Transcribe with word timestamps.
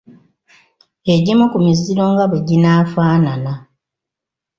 Egimu 1.13 1.45
ku 1.51 1.57
miziro 1.65 2.03
nga 2.11 2.25
bwe 2.29 2.39
ginaafaanana. 2.47 3.53